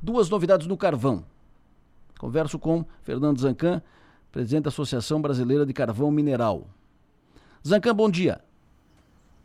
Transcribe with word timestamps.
duas 0.00 0.28
novidades 0.28 0.66
no 0.66 0.76
carvão. 0.76 1.24
Converso 2.18 2.58
com 2.58 2.84
Fernando 3.02 3.40
Zancan, 3.40 3.82
presidente 4.30 4.64
da 4.64 4.68
Associação 4.68 5.20
Brasileira 5.20 5.64
de 5.64 5.72
Carvão 5.72 6.10
Mineral. 6.10 6.66
Zancan, 7.66 7.94
bom 7.94 8.10
dia. 8.10 8.40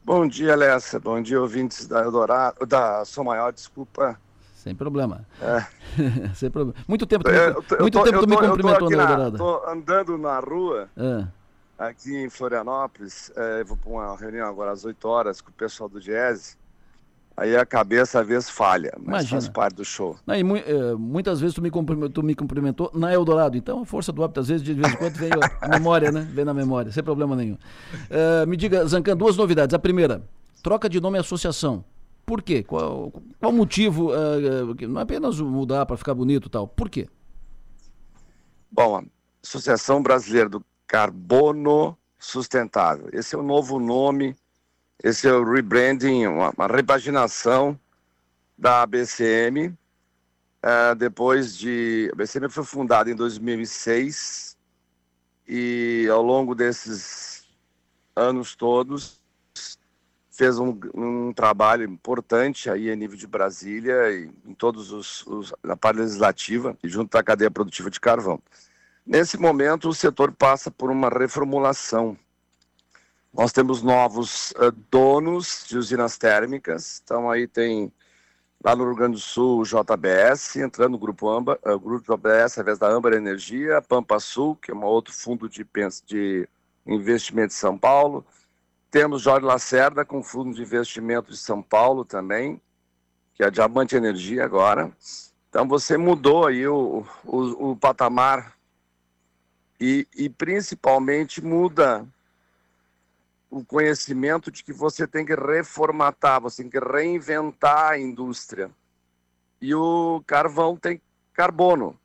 Bom 0.04 0.28
dia, 0.28 0.56
Lessa. 0.56 1.00
Bom 1.00 1.22
dia, 1.22 1.42
ouvintes 1.42 1.88
da 1.88 2.02
Eldorado, 2.02 2.66
da 2.66 3.04
Som 3.06 3.24
Maior, 3.24 3.52
desculpa. 3.52 4.20
Sem 4.54 4.76
problema. 4.76 5.26
É. 5.42 5.66
Sem 6.36 6.50
problema. 6.50 6.78
Muito 6.88 7.06
tempo 7.06 7.24
tu, 7.24 7.32
me, 7.32 7.80
muito 7.80 7.98
tô, 7.98 8.04
tempo 8.04 8.20
tu 8.20 8.28
me 8.28 8.38
cumprimentou 8.38 8.90
na 8.90 9.04
Eldorado. 9.04 9.36
Estou 9.36 9.68
andando 9.68 10.18
na 10.18 10.40
rua, 10.40 10.90
é. 10.98 11.28
aqui 11.78 12.16
em 12.16 12.30
Florianópolis. 12.30 13.32
É, 13.36 13.64
vou 13.64 13.78
para 13.78 13.90
uma 13.90 14.18
reunião 14.18 14.48
agora 14.48 14.72
às 14.72 14.86
8 14.86 15.08
horas 15.08 15.42
com 15.42 15.50
o 15.50 15.54
pessoal 15.54 15.90
do 15.90 16.00
Jazz. 16.00 16.58
Aí 17.38 17.56
a 17.56 17.66
cabeça 17.66 18.22
às 18.22 18.28
vezes 18.28 18.50
falha, 18.50 18.94
mas 18.98 19.08
Imagina. 19.24 19.42
faz 19.42 19.50
parte 19.50 19.76
do 19.76 19.84
show. 19.84 20.16
Não, 20.26 20.36
e, 20.36 20.42
uh, 20.42 20.98
muitas 20.98 21.42
vezes 21.42 21.54
tu 21.54 21.62
me, 21.62 21.70
tu 22.10 22.24
me 22.24 22.34
cumprimentou 22.34 22.90
na 22.94 23.14
Eldorado, 23.14 23.58
então 23.58 23.82
a 23.82 23.86
força 23.86 24.14
do 24.14 24.24
hábito, 24.24 24.40
às 24.40 24.48
vezes, 24.48 24.64
de 24.64 24.74
vez 24.74 24.94
em 24.94 24.96
quando 24.96 25.16
vem 25.16 25.30
a 25.62 25.68
memória, 25.68 26.12
né? 26.12 26.26
Vem 26.32 26.46
na 26.46 26.54
memória, 26.54 26.94
sem 26.94 27.04
problema 27.04 27.36
nenhum. 27.36 27.56
Uh, 27.56 28.48
me 28.48 28.56
diga, 28.56 28.86
Zancan, 28.86 29.18
duas 29.18 29.36
novidades. 29.36 29.74
A 29.74 29.80
primeira, 29.80 30.24
troca 30.64 30.88
de 30.88 31.02
nome 31.02 31.18
e 31.18 31.20
associação. 31.20 31.84
Por 32.26 32.42
quê? 32.42 32.64
Qual, 32.64 33.12
qual 33.40 33.52
o 33.52 33.56
motivo? 33.56 34.12
Uh, 34.12 34.88
não 34.88 35.00
é 35.02 35.04
apenas 35.04 35.40
mudar 35.40 35.86
para 35.86 35.98
ficar 35.98 36.14
bonito 36.14 36.48
e 36.48 36.52
tal. 36.52 36.68
Por 36.68 36.90
quê? 36.90 37.08
Bom, 38.72 38.98
a 38.98 39.04
Associação 39.44 40.02
Brasileira 40.02 40.50
do 40.50 40.64
Carbono 40.88 41.98
Sustentável. 42.18 43.10
Esse 43.12 43.36
é 43.36 43.38
o 43.38 43.44
novo 43.44 43.78
nome 43.78 44.36
esse 45.04 45.28
é 45.28 45.34
o 45.34 45.44
rebranding, 45.44 46.28
uma, 46.28 46.52
uma 46.52 46.68
repaginação 46.68 47.80
da 48.58 48.82
ABCM. 48.84 49.68
Uh, 49.68 49.76
é, 50.64 50.96
depois 50.96 51.58
de. 51.58 52.10
A 52.12 52.16
ABCM 52.16 52.50
foi 52.50 52.64
fundada 52.64 53.12
em 53.12 53.16
2006 53.16 54.58
e 55.48 56.08
ao 56.12 56.24
longo 56.24 56.56
desses 56.56 57.48
anos 58.16 58.56
todos 58.56 59.22
fez 60.32 60.60
um, 60.60 60.78
um, 60.94 61.34
trabalho 61.34 61.84
importante 61.86 62.70
aí 62.70 62.92
a 62.92 62.96
nível 62.96 63.16
de 63.16 63.28
Brasília 63.28 64.12
e 64.12 64.30
em 64.46 64.54
todos 64.54 64.92
os, 64.92 65.26
os 65.28 65.54
na 65.64 65.78
parte 65.78 66.00
legislativa 66.00 66.78
e 66.84 66.90
junto 66.90 67.16
à 67.18 67.24
cadeia 67.24 67.50
produtiva 67.50 67.90
de 67.90 68.00
carvão. 68.00 68.42
Nesse 69.06 69.38
momento 69.38 69.88
o 69.88 69.94
setor 69.94 70.32
passa 70.32 70.70
por 70.70 70.92
uma 70.92 71.10
reformulação 71.10 72.18
nós 73.38 73.52
temos 73.52 73.82
novos 73.82 74.52
uh, 74.52 74.72
donos 74.90 75.66
de 75.68 75.78
usinas 75.78 76.18
térmicas, 76.18 77.02
então 77.04 77.30
aí 77.30 77.46
tem 77.46 77.92
lá 78.64 78.74
no 78.76 78.86
Rio 78.86 78.96
Grande 78.96 79.16
do 79.16 79.20
Sul 79.20 79.64
JBS, 79.64 80.56
entrando 80.56 80.94
no 80.94 80.98
grupo, 80.98 81.30
Amba, 81.30 81.60
uh, 81.66 81.78
grupo 81.78 82.16
JBS 82.16 82.54
através 82.54 82.80
da 82.80 82.88
Âmbar 82.88 83.12
Energia, 83.12 83.82
Pampa 83.82 84.22
Sul, 84.22 84.56
que 84.56 84.72
é 84.72 84.74
um 84.74 84.86
outro 84.86 85.14
fundo 85.14 85.50
de, 85.50 85.68
de 86.06 86.48
investimento 86.88 87.50
de 87.50 87.56
São 87.56 87.78
Paulo. 87.78 88.26
Temos 88.90 89.22
Jorge 89.22 89.46
Lacerda 89.46 90.06
com 90.06 90.24
fundo 90.24 90.56
de 90.56 90.62
investimento 90.62 91.30
de 91.30 91.38
São 91.38 91.62
Paulo 91.62 92.06
também, 92.06 92.62
que 93.34 93.44
é 93.44 93.48
a 93.48 93.50
Diamante 93.50 93.98
Energia 93.98 94.46
agora. 94.46 94.90
Então 95.50 95.68
você 95.68 95.98
mudou 95.98 96.48
aí 96.48 96.66
o, 96.66 97.06
o, 97.26 97.72
o 97.72 97.76
patamar 97.76 98.56
e, 99.78 100.08
e 100.16 100.30
principalmente 100.30 101.44
muda 101.44 102.08
o 103.56 103.64
conhecimento 103.64 104.52
de 104.52 104.62
que 104.62 104.74
você 104.74 105.08
tem 105.08 105.26
que 105.26 105.34
reformatar, 105.34 106.42
você 106.42 106.62
tem 106.62 106.70
que 106.70 106.78
reinventar 106.78 107.92
a 107.92 107.98
indústria. 107.98 108.70
E 109.62 109.74
o 109.74 110.22
carvão 110.28 110.76
tem 110.76 111.02
carbono. 111.32 111.98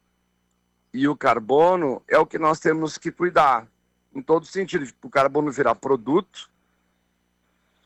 E 0.95 1.09
o 1.09 1.17
carbono 1.17 2.05
é 2.07 2.17
o 2.17 2.25
que 2.25 2.39
nós 2.39 2.61
temos 2.61 2.97
que 2.97 3.11
cuidar, 3.11 3.67
em 4.15 4.23
todo 4.23 4.47
sentido. 4.47 4.89
O 5.03 5.11
carbono 5.11 5.51
virar 5.51 5.75
produto, 5.75 6.49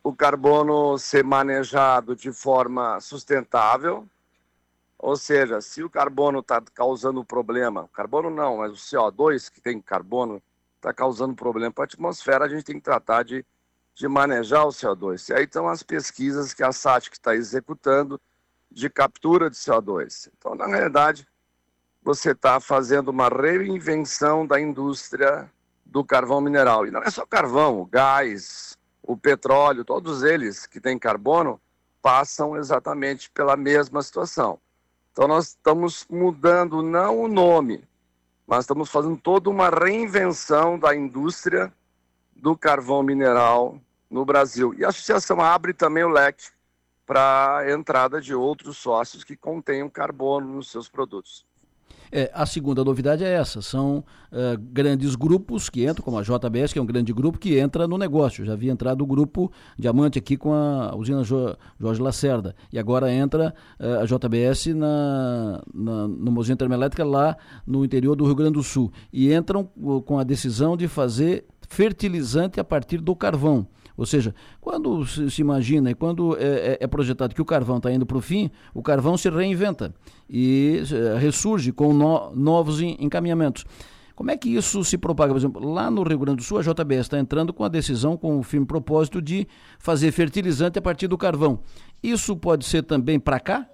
o 0.02 0.14
carbono 0.14 0.98
ser 0.98 1.24
manejado 1.24 2.14
de 2.14 2.30
forma 2.32 3.00
sustentável, 3.00 4.06
ou 4.98 5.16
seja, 5.16 5.62
se 5.62 5.82
o 5.82 5.88
carbono 5.88 6.40
está 6.40 6.60
causando 6.74 7.24
problema, 7.24 7.88
carbono 7.94 8.28
não, 8.28 8.58
mas 8.58 8.72
o 8.72 8.76
CO2 8.76 9.50
que 9.50 9.62
tem 9.62 9.80
carbono 9.80 10.42
está 10.76 10.92
causando 10.92 11.34
problema 11.34 11.72
para 11.72 11.84
a 11.84 11.86
atmosfera, 11.86 12.44
a 12.44 12.48
gente 12.48 12.62
tem 12.62 12.76
que 12.76 12.82
tratar 12.82 13.22
de 13.22 13.42
de 13.94 14.08
manejar 14.08 14.64
o 14.64 14.70
CO2. 14.70 15.28
E 15.28 15.34
aí 15.34 15.44
estão 15.44 15.68
as 15.68 15.82
pesquisas 15.82 16.52
que 16.52 16.62
a 16.62 16.72
SATIC 16.72 17.16
está 17.16 17.34
executando 17.34 18.20
de 18.70 18.90
captura 18.90 19.48
de 19.48 19.56
CO2. 19.56 20.30
Então, 20.36 20.54
na 20.54 20.66
realidade, 20.66 21.26
você 22.02 22.32
está 22.32 22.58
fazendo 22.58 23.08
uma 23.08 23.28
reinvenção 23.28 24.46
da 24.46 24.60
indústria 24.60 25.50
do 25.86 26.04
carvão 26.04 26.40
mineral. 26.40 26.86
E 26.86 26.90
não 26.90 27.02
é 27.02 27.10
só 27.10 27.24
carvão, 27.24 27.80
o 27.80 27.86
gás, 27.86 28.76
o 29.02 29.16
petróleo, 29.16 29.84
todos 29.84 30.22
eles 30.22 30.66
que 30.66 30.80
têm 30.80 30.98
carbono 30.98 31.60
passam 32.02 32.56
exatamente 32.56 33.30
pela 33.30 33.56
mesma 33.56 34.02
situação. 34.02 34.58
Então 35.12 35.28
nós 35.28 35.48
estamos 35.48 36.04
mudando 36.10 36.82
não 36.82 37.20
o 37.20 37.28
nome, 37.28 37.86
mas 38.46 38.64
estamos 38.64 38.90
fazendo 38.90 39.16
toda 39.16 39.48
uma 39.48 39.70
reinvenção 39.70 40.78
da 40.78 40.94
indústria 40.94 41.72
do 42.36 42.56
carvão 42.56 43.02
mineral 43.02 43.78
no 44.10 44.24
Brasil. 44.24 44.74
E 44.74 44.84
a 44.84 44.88
associação 44.88 45.40
abre 45.40 45.72
também 45.72 46.04
o 46.04 46.08
leque 46.08 46.44
para 47.06 47.58
a 47.58 47.72
entrada 47.72 48.20
de 48.20 48.34
outros 48.34 48.78
sócios 48.78 49.24
que 49.24 49.36
contenham 49.36 49.90
carbono 49.90 50.46
nos 50.46 50.70
seus 50.70 50.88
produtos. 50.88 51.44
É, 52.16 52.30
a 52.32 52.46
segunda 52.46 52.84
novidade 52.84 53.24
é 53.24 53.32
essa: 53.32 53.60
são 53.60 54.04
uh, 54.30 54.56
grandes 54.70 55.16
grupos 55.16 55.68
que 55.68 55.84
entram, 55.84 56.04
como 56.04 56.16
a 56.16 56.22
JBS, 56.22 56.72
que 56.72 56.78
é 56.78 56.82
um 56.82 56.86
grande 56.86 57.12
grupo 57.12 57.38
que 57.38 57.58
entra 57.58 57.88
no 57.88 57.98
negócio. 57.98 58.44
Já 58.44 58.52
havia 58.52 58.70
entrado 58.70 59.02
o 59.02 59.06
grupo 59.06 59.50
Diamante 59.76 60.16
aqui 60.16 60.36
com 60.36 60.52
a 60.52 60.94
usina 60.94 61.24
jo, 61.24 61.56
Jorge 61.76 62.00
Lacerda. 62.00 62.54
E 62.72 62.78
agora 62.78 63.12
entra 63.12 63.52
uh, 63.80 64.02
a 64.02 64.04
JBS 64.04 64.66
na, 64.76 65.60
na, 65.74 66.06
numa 66.06 66.40
usina 66.40 66.56
termoelétrica 66.56 67.04
lá 67.04 67.36
no 67.66 67.84
interior 67.84 68.14
do 68.14 68.24
Rio 68.24 68.36
Grande 68.36 68.52
do 68.52 68.62
Sul. 68.62 68.92
E 69.12 69.34
entram 69.34 69.64
com 70.04 70.16
a 70.16 70.22
decisão 70.22 70.76
de 70.76 70.86
fazer 70.86 71.44
fertilizante 71.68 72.60
a 72.60 72.64
partir 72.64 72.98
do 72.98 73.14
carvão. 73.14 73.66
Ou 73.96 74.04
seja, 74.04 74.34
quando 74.60 75.06
se 75.06 75.40
imagina 75.40 75.90
e 75.90 75.94
quando 75.94 76.36
é, 76.36 76.42
é, 76.42 76.78
é 76.80 76.86
projetado 76.86 77.34
que 77.34 77.42
o 77.42 77.44
carvão 77.44 77.76
está 77.76 77.92
indo 77.92 78.04
para 78.04 78.16
o 78.16 78.20
fim, 78.20 78.50
o 78.72 78.82
carvão 78.82 79.16
se 79.16 79.30
reinventa 79.30 79.94
e 80.28 80.82
é, 80.92 81.18
ressurge 81.18 81.70
com 81.70 81.92
no, 81.92 82.34
novos 82.34 82.80
encaminhamentos. 82.80 83.64
Como 84.16 84.30
é 84.30 84.36
que 84.36 84.48
isso 84.48 84.84
se 84.84 84.96
propaga? 84.96 85.32
Por 85.32 85.38
exemplo, 85.38 85.72
lá 85.72 85.90
no 85.90 86.02
Rio 86.02 86.18
Grande 86.18 86.38
do 86.38 86.42
Sul, 86.44 86.58
a 86.58 86.62
JBS 86.62 87.00
está 87.00 87.18
entrando 87.18 87.52
com 87.52 87.64
a 87.64 87.68
decisão, 87.68 88.16
com 88.16 88.38
o 88.38 88.42
firme 88.42 88.66
propósito 88.66 89.20
de 89.20 89.46
fazer 89.78 90.12
fertilizante 90.12 90.78
a 90.78 90.82
partir 90.82 91.08
do 91.08 91.18
carvão. 91.18 91.60
Isso 92.02 92.36
pode 92.36 92.64
ser 92.64 92.82
também 92.82 93.18
para 93.18 93.40
cá? 93.40 93.68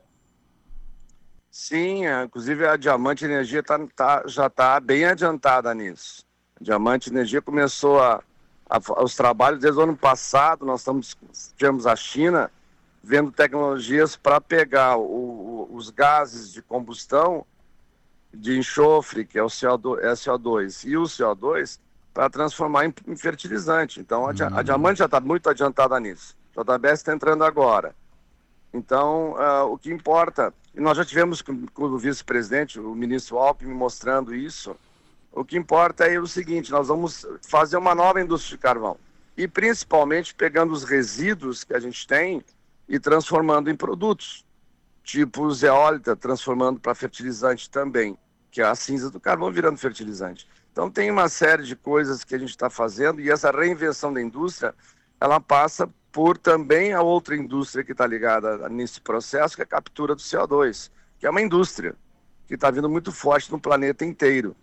Sim, 1.50 2.06
é, 2.06 2.24
inclusive 2.24 2.66
a 2.66 2.76
Diamante 2.76 3.24
Energia 3.24 3.62
tá, 3.62 3.78
tá, 3.94 4.22
já 4.26 4.46
está 4.46 4.78
bem 4.80 5.04
adiantada 5.04 5.74
nisso. 5.74 6.24
Diamante 6.60 7.10
Energia 7.10 7.40
começou 7.40 8.00
a, 8.00 8.22
a, 8.68 9.02
os 9.02 9.16
trabalhos 9.16 9.60
desde 9.60 9.80
o 9.80 9.82
ano 9.82 9.96
passado, 9.96 10.66
nós 10.66 10.80
estamos, 10.80 11.16
tivemos 11.56 11.86
a 11.86 11.96
China 11.96 12.50
vendo 13.02 13.32
tecnologias 13.32 14.14
para 14.14 14.40
pegar 14.40 14.96
o, 14.96 15.02
o, 15.02 15.68
os 15.74 15.88
gases 15.90 16.52
de 16.52 16.60
combustão 16.60 17.46
de 18.32 18.58
enxofre, 18.58 19.24
que 19.24 19.38
é 19.38 19.42
o 19.42 19.46
CO2, 19.46 19.98
é 20.00 20.12
CO2 20.12 20.84
e 20.86 20.96
o 20.96 21.02
CO2, 21.02 21.80
para 22.12 22.28
transformar 22.28 22.86
em, 22.86 22.94
em, 23.08 23.16
fertilizante. 23.16 23.98
Então, 23.98 24.26
a, 24.26 24.30
uhum. 24.30 24.58
a 24.58 24.62
Diamante 24.62 24.98
já 24.98 25.06
está 25.06 25.18
muito 25.18 25.48
adiantada 25.48 25.98
nisso. 25.98 26.36
A 26.56 26.62
JBS 26.62 27.00
está 27.00 27.14
entrando 27.14 27.42
agora. 27.42 27.94
Então, 28.72 29.32
uh, 29.32 29.72
o 29.72 29.78
que 29.78 29.90
importa, 29.90 30.54
e 30.74 30.80
nós 30.80 30.96
já 30.96 31.04
tivemos 31.04 31.42
com, 31.42 31.66
com 31.68 31.84
o 31.84 31.98
vice-presidente, 31.98 32.78
o 32.78 32.94
ministro 32.94 33.38
Alckmin, 33.38 33.74
mostrando 33.74 34.34
isso, 34.34 34.76
o 35.32 35.44
que 35.44 35.56
importa 35.56 36.06
é 36.06 36.18
o 36.18 36.26
seguinte: 36.26 36.70
nós 36.70 36.88
vamos 36.88 37.26
fazer 37.48 37.76
uma 37.76 37.94
nova 37.94 38.20
indústria 38.20 38.56
de 38.56 38.62
carvão. 38.62 38.96
E 39.36 39.46
principalmente 39.46 40.34
pegando 40.34 40.72
os 40.72 40.84
resíduos 40.84 41.64
que 41.64 41.74
a 41.74 41.80
gente 41.80 42.06
tem 42.06 42.44
e 42.88 42.98
transformando 42.98 43.70
em 43.70 43.76
produtos. 43.76 44.44
Tipo 45.02 45.50
zeólita, 45.52 46.14
transformando 46.14 46.78
para 46.78 46.94
fertilizante 46.94 47.70
também, 47.70 48.18
que 48.50 48.60
é 48.60 48.64
a 48.64 48.74
cinza 48.74 49.10
do 49.10 49.18
carvão 49.18 49.50
virando 49.50 49.78
fertilizante. 49.78 50.46
Então 50.72 50.90
tem 50.90 51.10
uma 51.10 51.28
série 51.28 51.64
de 51.64 51.74
coisas 51.74 52.22
que 52.22 52.34
a 52.34 52.38
gente 52.38 52.50
está 52.50 52.68
fazendo 52.68 53.20
e 53.20 53.30
essa 53.30 53.50
reinvenção 53.50 54.12
da 54.12 54.20
indústria, 54.20 54.74
ela 55.20 55.40
passa 55.40 55.88
por 56.12 56.36
também 56.36 56.92
a 56.92 57.02
outra 57.02 57.36
indústria 57.36 57.84
que 57.84 57.92
está 57.92 58.06
ligada 58.06 58.68
nesse 58.68 59.00
processo, 59.00 59.56
que 59.56 59.62
é 59.62 59.64
a 59.64 59.68
captura 59.68 60.14
do 60.14 60.20
CO2, 60.20 60.90
que 61.18 61.26
é 61.26 61.30
uma 61.30 61.40
indústria 61.40 61.94
que 62.46 62.54
está 62.54 62.70
vindo 62.70 62.88
muito 62.88 63.12
forte 63.12 63.50
no 63.50 63.60
planeta 63.60 64.04
inteiro. 64.04 64.54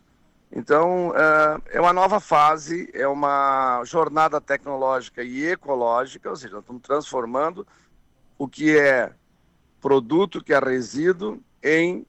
Então, 0.51 1.13
é, 1.15 1.77
é 1.77 1.81
uma 1.81 1.94
nova 1.94 2.19
fase, 2.19 2.89
é 2.94 3.07
uma 3.07 3.83
jornada 3.85 4.39
tecnológica 4.39 5.23
e 5.23 5.45
ecológica, 5.45 6.29
ou 6.29 6.35
seja, 6.35 6.53
nós 6.53 6.61
estamos 6.61 6.81
transformando 6.81 7.67
o 8.38 8.47
que 8.47 8.77
é 8.77 9.11
produto, 9.81 10.44
que 10.44 10.53
é 10.53 10.59
resíduo, 10.59 11.41
em 11.61 12.05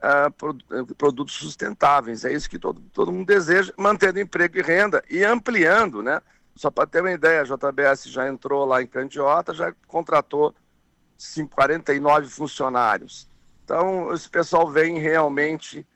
uh, 0.00 0.94
produtos 0.94 1.34
sustentáveis. 1.34 2.24
É 2.24 2.32
isso 2.32 2.48
que 2.48 2.58
todo, 2.58 2.80
todo 2.92 3.12
mundo 3.12 3.26
deseja, 3.26 3.72
mantendo 3.76 4.20
emprego 4.20 4.58
e 4.58 4.62
renda 4.62 5.02
e 5.10 5.24
ampliando, 5.24 6.02
né? 6.02 6.20
Só 6.54 6.70
para 6.70 6.86
ter 6.86 7.00
uma 7.00 7.12
ideia, 7.12 7.42
a 7.42 7.44
JBS 7.44 8.04
já 8.04 8.28
entrou 8.28 8.64
lá 8.64 8.82
em 8.82 8.86
Candiota, 8.86 9.54
já 9.54 9.72
contratou 9.86 10.54
49 11.50 12.28
funcionários. 12.28 13.28
Então, 13.64 14.12
esse 14.12 14.28
pessoal 14.28 14.68
vem 14.68 14.98
realmente 14.98 15.86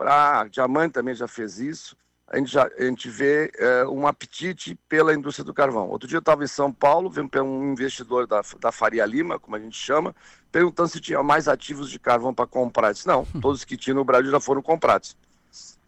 para. 0.00 0.48
Diamante 0.48 0.94
também 0.94 1.14
já 1.14 1.28
fez 1.28 1.58
isso. 1.60 1.94
A 2.26 2.38
gente, 2.38 2.50
já, 2.50 2.66
a 2.78 2.84
gente 2.84 3.10
vê 3.10 3.50
é, 3.58 3.84
um 3.86 4.06
apetite 4.06 4.78
pela 4.88 5.12
indústria 5.12 5.44
do 5.44 5.52
carvão. 5.52 5.88
Outro 5.88 6.08
dia 6.08 6.16
eu 6.16 6.20
estava 6.20 6.42
em 6.44 6.46
São 6.46 6.72
Paulo, 6.72 7.10
vendo 7.10 7.28
um 7.42 7.72
investidor 7.72 8.26
da, 8.26 8.40
da 8.60 8.72
Faria 8.72 9.04
Lima, 9.04 9.38
como 9.38 9.56
a 9.56 9.58
gente 9.58 9.76
chama, 9.76 10.14
perguntando 10.50 10.88
se 10.88 11.00
tinha 11.00 11.22
mais 11.22 11.48
ativos 11.48 11.90
de 11.90 11.98
carvão 11.98 12.32
para 12.32 12.46
comprar. 12.46 12.88
Eu 12.88 12.92
disse, 12.94 13.06
não, 13.06 13.24
todos 13.42 13.64
que 13.64 13.76
tinham 13.76 13.96
no 13.96 14.04
Brasil 14.04 14.30
já 14.30 14.40
foram 14.40 14.62
comprados. 14.62 15.16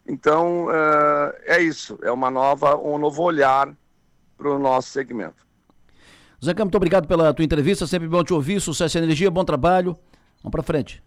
Então, 0.05 0.67
é, 0.69 1.55
é 1.57 1.61
isso, 1.61 1.97
é 2.03 2.11
uma 2.11 2.29
nova, 2.29 2.75
um 2.75 2.97
novo 2.97 3.23
olhar 3.23 3.73
para 4.37 4.49
o 4.49 4.59
nosso 4.59 4.89
segmento. 4.89 5.47
Zé 6.43 6.53
Campos, 6.53 6.65
muito 6.65 6.75
obrigado 6.75 7.07
pela 7.07 7.33
tua 7.33 7.45
entrevista, 7.45 7.87
sempre 7.87 8.09
bom 8.09 8.21
te 8.21 8.33
ouvir, 8.33 8.59
sucesso 8.59 8.97
e 8.97 9.01
energia, 9.01 9.31
bom 9.31 9.45
trabalho, 9.45 9.97
vamos 10.43 10.51
para 10.51 10.61
frente. 10.61 11.01